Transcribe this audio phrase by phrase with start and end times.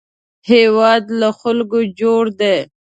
[0.51, 2.55] هېواد له خلکو جوړ دی